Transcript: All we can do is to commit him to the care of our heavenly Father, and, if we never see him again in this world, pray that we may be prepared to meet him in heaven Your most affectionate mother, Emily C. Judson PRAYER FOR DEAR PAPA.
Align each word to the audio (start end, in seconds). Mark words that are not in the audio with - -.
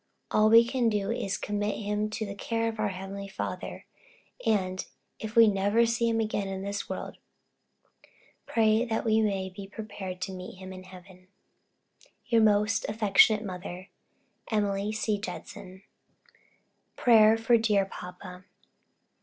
All 0.31 0.49
we 0.49 0.65
can 0.65 0.89
do 0.89 1.11
is 1.11 1.35
to 1.35 1.45
commit 1.45 1.77
him 1.77 2.09
to 2.09 2.25
the 2.25 2.33
care 2.33 2.67
of 2.67 2.79
our 2.79 2.87
heavenly 2.87 3.27
Father, 3.27 3.85
and, 4.43 4.83
if 5.19 5.35
we 5.35 5.47
never 5.47 5.85
see 5.85 6.09
him 6.09 6.19
again 6.19 6.47
in 6.47 6.63
this 6.63 6.89
world, 6.89 7.17
pray 8.47 8.83
that 8.83 9.05
we 9.05 9.21
may 9.21 9.47
be 9.55 9.67
prepared 9.67 10.19
to 10.21 10.31
meet 10.33 10.57
him 10.57 10.73
in 10.73 10.85
heaven 10.85 11.27
Your 12.25 12.41
most 12.41 12.83
affectionate 12.89 13.45
mother, 13.45 13.89
Emily 14.49 14.91
C. 14.91 15.19
Judson 15.19 15.83
PRAYER 16.95 17.37
FOR 17.37 17.59
DEAR 17.59 17.85
PAPA. 17.85 18.45